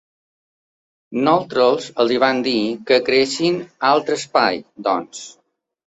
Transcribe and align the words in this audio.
Nosaltres 1.27 1.91
els 2.05 2.15
hi 2.15 2.19
vam 2.25 2.41
dir 2.49 2.57
que 2.91 3.01
creessin 3.11 3.63
altre 3.95 4.21
espai, 4.25 4.63
doncs. 4.91 5.27